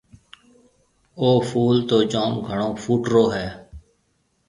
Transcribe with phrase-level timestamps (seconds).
[1.19, 3.47] اَو ڦول تو جوم گھڻو ڦوٽرو هيَ۔